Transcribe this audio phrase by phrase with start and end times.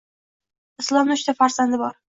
[0.85, 1.99] Islomni uchta farzandi bor